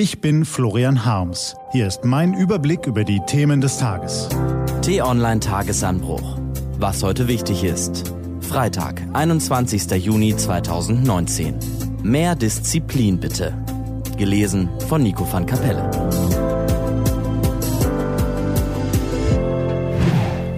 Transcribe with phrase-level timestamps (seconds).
[0.00, 1.56] Ich bin Florian Harms.
[1.72, 4.28] Hier ist mein Überblick über die Themen des Tages.
[4.80, 6.38] T-Online Tagesanbruch.
[6.78, 8.14] Was heute wichtig ist.
[8.40, 9.90] Freitag, 21.
[10.00, 11.58] Juni 2019.
[12.04, 13.52] Mehr Disziplin bitte.
[14.16, 15.90] Gelesen von Nico van Kapelle.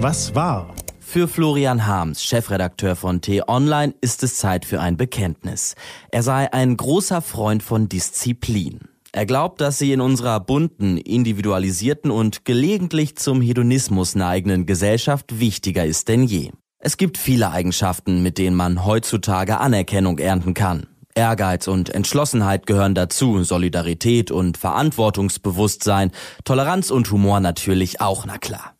[0.01, 0.75] Was war?
[0.99, 5.77] Für Florian Harms, Chefredakteur von T-Online, ist es Zeit für ein Bekenntnis.
[6.11, 8.90] Er sei ein großer Freund von Disziplin.
[9.13, 15.85] Er glaubt, dass sie in unserer bunten, individualisierten und gelegentlich zum Hedonismus neigenden Gesellschaft wichtiger
[15.85, 16.51] ist denn je.
[16.79, 20.87] Es gibt viele Eigenschaften, mit denen man heutzutage Anerkennung ernten kann.
[21.15, 26.13] Ehrgeiz und Entschlossenheit gehören dazu, Solidarität und Verantwortungsbewusstsein,
[26.45, 28.75] Toleranz und Humor natürlich auch, na klar.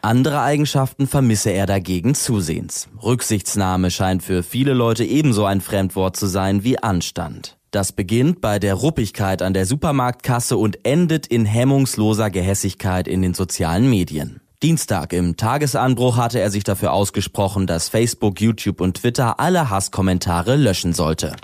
[0.00, 2.88] Andere Eigenschaften vermisse er dagegen zusehends.
[3.02, 7.56] Rücksichtsnahme scheint für viele Leute ebenso ein Fremdwort zu sein wie Anstand.
[7.74, 13.34] Das beginnt bei der Ruppigkeit an der Supermarktkasse und endet in hemmungsloser Gehässigkeit in den
[13.34, 14.40] sozialen Medien.
[14.62, 20.54] Dienstag im Tagesanbruch hatte er sich dafür ausgesprochen, dass Facebook, YouTube und Twitter alle Hasskommentare
[20.54, 21.34] löschen sollte.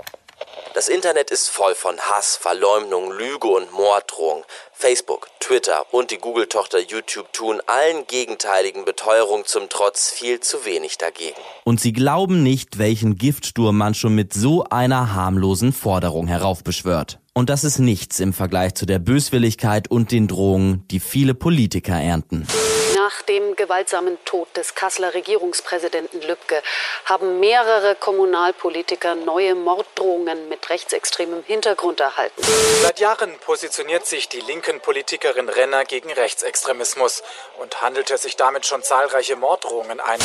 [0.81, 4.43] Das Internet ist voll von Hass, Verleumdung, Lüge und Morddrohung.
[4.73, 10.97] Facebook, Twitter und die Google-Tochter YouTube tun allen gegenteiligen Beteuerungen zum Trotz viel zu wenig
[10.97, 11.39] dagegen.
[11.65, 17.19] Und sie glauben nicht, welchen Giftsturm man schon mit so einer harmlosen Forderung heraufbeschwört.
[17.35, 21.93] Und das ist nichts im Vergleich zu der Böswilligkeit und den Drohungen, die viele Politiker
[21.93, 22.47] ernten.
[22.95, 26.61] Nach dem gewaltsamen Tod des Kasseler Regierungspräsidenten Lübcke
[27.05, 32.41] haben mehrere Kommunalpolitiker neue Morddrohungen mit rechtsextremem Hintergrund erhalten.
[32.81, 37.23] Seit Jahren positioniert sich die linken Politikerin Renner gegen Rechtsextremismus
[37.59, 40.19] und handelte sich damit schon zahlreiche Morddrohungen ein.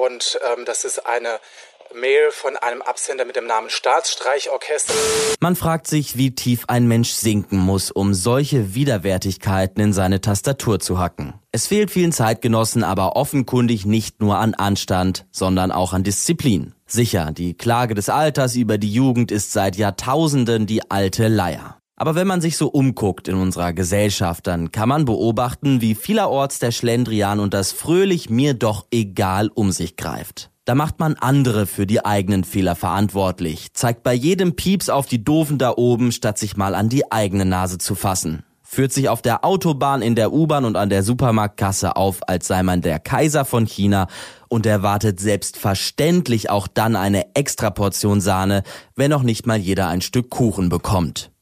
[0.00, 1.40] Und ähm, das ist eine
[1.94, 4.94] Mail von einem Absender mit dem Namen Staatsstreichorchester.
[5.40, 10.80] Man fragt sich, wie tief ein Mensch sinken muss, um solche Widerwärtigkeiten in seine Tastatur
[10.80, 11.34] zu hacken.
[11.52, 16.74] Es fehlt vielen Zeitgenossen aber offenkundig nicht nur an Anstand, sondern auch an Disziplin.
[16.86, 21.76] Sicher, die Klage des Alters über die Jugend ist seit Jahrtausenden die alte Leier.
[21.96, 26.58] Aber wenn man sich so umguckt in unserer Gesellschaft, dann kann man beobachten, wie vielerorts
[26.58, 30.50] der Schlendrian und das fröhlich mir doch egal um sich greift.
[30.64, 35.22] Da macht man andere für die eigenen Fehler verantwortlich, zeigt bei jedem Pieps auf die
[35.22, 38.44] Doofen da oben, statt sich mal an die eigene Nase zu fassen.
[38.74, 42.62] Führt sich auf der Autobahn, in der U-Bahn und an der Supermarktkasse auf, als sei
[42.62, 44.06] man der Kaiser von China
[44.48, 48.62] und erwartet selbstverständlich auch dann eine Extraportion Sahne,
[48.96, 51.32] wenn noch nicht mal jeder ein Stück Kuchen bekommt.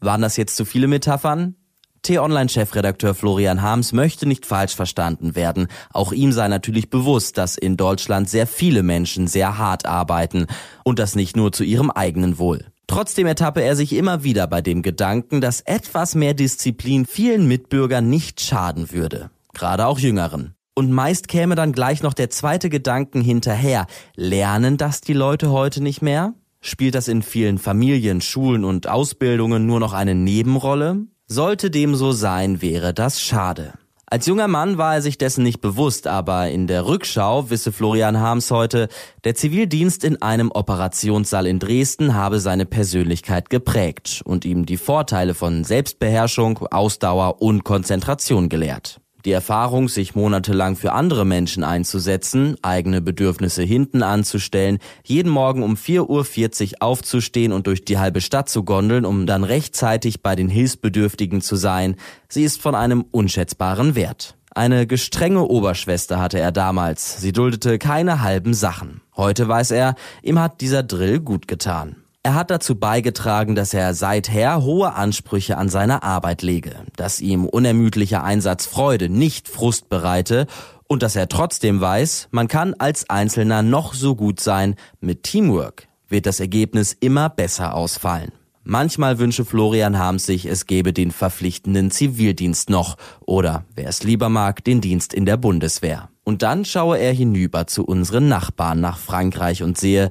[0.00, 1.54] Waren das jetzt zu viele Metaphern?
[2.02, 5.68] T-Online-Chefredakteur Florian Harms möchte nicht falsch verstanden werden.
[5.90, 10.48] Auch ihm sei natürlich bewusst, dass in Deutschland sehr viele Menschen sehr hart arbeiten
[10.84, 12.73] und das nicht nur zu ihrem eigenen Wohl.
[12.86, 18.08] Trotzdem ertappe er sich immer wieder bei dem Gedanken, dass etwas mehr Disziplin vielen Mitbürgern
[18.08, 19.30] nicht schaden würde.
[19.54, 20.54] Gerade auch Jüngeren.
[20.74, 23.86] Und meist käme dann gleich noch der zweite Gedanken hinterher.
[24.16, 26.34] Lernen das die Leute heute nicht mehr?
[26.60, 31.06] Spielt das in vielen Familien, Schulen und Ausbildungen nur noch eine Nebenrolle?
[31.26, 33.74] Sollte dem so sein, wäre das schade.
[34.14, 38.20] Als junger Mann war er sich dessen nicht bewusst, aber in der Rückschau wisse Florian
[38.20, 38.86] Harms heute,
[39.24, 45.34] der Zivildienst in einem Operationssaal in Dresden habe seine Persönlichkeit geprägt und ihm die Vorteile
[45.34, 49.00] von Selbstbeherrschung, Ausdauer und Konzentration gelehrt.
[49.24, 55.76] Die Erfahrung, sich monatelang für andere Menschen einzusetzen, eigene Bedürfnisse hinten anzustellen, jeden Morgen um
[55.76, 60.50] 4.40 Uhr aufzustehen und durch die halbe Stadt zu gondeln, um dann rechtzeitig bei den
[60.50, 61.96] Hilfsbedürftigen zu sein,
[62.28, 64.36] sie ist von einem unschätzbaren Wert.
[64.50, 69.00] Eine gestrenge Oberschwester hatte er damals, sie duldete keine halben Sachen.
[69.16, 72.03] Heute weiß er, ihm hat dieser Drill gut getan.
[72.26, 77.44] Er hat dazu beigetragen, dass er seither hohe Ansprüche an seine Arbeit lege, dass ihm
[77.44, 80.46] unermüdlicher Einsatz Freude, nicht Frust bereite
[80.86, 85.86] und dass er trotzdem weiß, man kann als Einzelner noch so gut sein, mit Teamwork
[86.08, 88.32] wird das Ergebnis immer besser ausfallen.
[88.62, 92.96] Manchmal wünsche Florian Harms sich, es gebe den verpflichtenden Zivildienst noch
[93.26, 96.08] oder, wer es lieber mag, den Dienst in der Bundeswehr.
[96.24, 100.08] Und dann schaue er hinüber zu unseren Nachbarn nach Frankreich und sehe,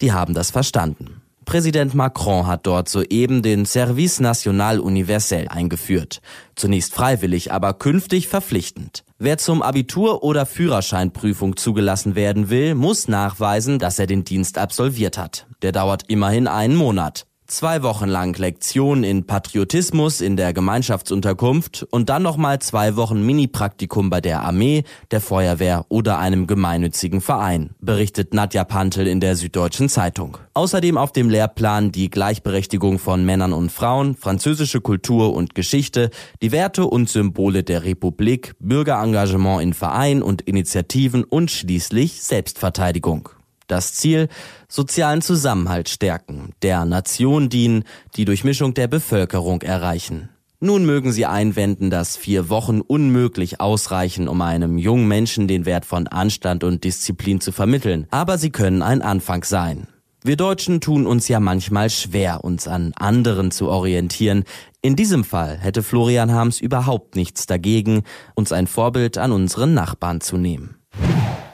[0.00, 1.21] die haben das verstanden.
[1.52, 6.22] Präsident Macron hat dort soeben den Service National Universel eingeführt.
[6.56, 9.04] Zunächst freiwillig, aber künftig verpflichtend.
[9.18, 15.18] Wer zum Abitur oder Führerscheinprüfung zugelassen werden will, muss nachweisen, dass er den Dienst absolviert
[15.18, 15.46] hat.
[15.60, 17.26] Der dauert immerhin einen Monat.
[17.52, 24.08] Zwei Wochen lang Lektion in Patriotismus in der Gemeinschaftsunterkunft und dann nochmal zwei Wochen Mini-Praktikum
[24.08, 29.90] bei der Armee, der Feuerwehr oder einem gemeinnützigen Verein, berichtet Nadja Pantel in der Süddeutschen
[29.90, 30.38] Zeitung.
[30.54, 36.08] Außerdem auf dem Lehrplan die Gleichberechtigung von Männern und Frauen, französische Kultur und Geschichte,
[36.40, 43.28] die Werte und Symbole der Republik, Bürgerengagement in Vereinen und Initiativen und schließlich Selbstverteidigung.
[43.72, 44.28] Das Ziel,
[44.68, 47.84] sozialen Zusammenhalt stärken, der Nation dienen,
[48.16, 50.28] die Durchmischung der Bevölkerung erreichen.
[50.60, 55.86] Nun mögen Sie einwenden, dass vier Wochen unmöglich ausreichen, um einem jungen Menschen den Wert
[55.86, 59.86] von Anstand und Disziplin zu vermitteln, aber sie können ein Anfang sein.
[60.22, 64.44] Wir Deutschen tun uns ja manchmal schwer, uns an anderen zu orientieren.
[64.82, 68.02] In diesem Fall hätte Florian Harms überhaupt nichts dagegen,
[68.34, 70.76] uns ein Vorbild an unseren Nachbarn zu nehmen.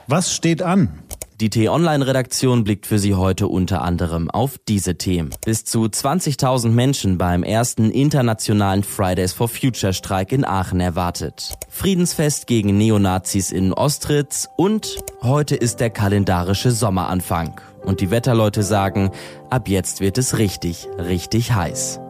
[0.07, 1.03] Was steht an?
[1.41, 5.29] Die T-Online-Redaktion blickt für Sie heute unter anderem auf diese Themen.
[5.45, 11.53] Bis zu 20.000 Menschen beim ersten internationalen Fridays for Future Streik in Aachen erwartet.
[11.69, 17.61] Friedensfest gegen Neonazis in Ostritz und heute ist der kalendarische Sommeranfang.
[17.85, 19.11] Und die Wetterleute sagen,
[19.49, 22.01] ab jetzt wird es richtig, richtig heiß.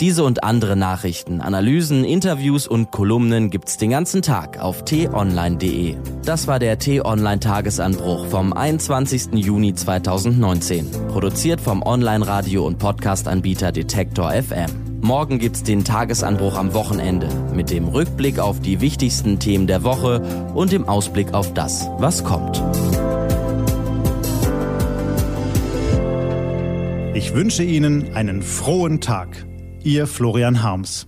[0.00, 5.96] Diese und andere Nachrichten, Analysen, Interviews und Kolumnen gibt's den ganzen Tag auf t-online.de.
[6.22, 9.28] Das war der T-Online Tagesanbruch vom 21.
[9.32, 15.00] Juni 2019, produziert vom Online-Radio- und Podcast-Anbieter Detektor FM.
[15.00, 20.20] Morgen gibt's den Tagesanbruch am Wochenende mit dem Rückblick auf die wichtigsten Themen der Woche
[20.54, 22.62] und dem Ausblick auf das, was kommt.
[27.14, 29.46] Ich wünsche Ihnen einen frohen Tag.
[29.86, 31.06] Ihr Florian Harms.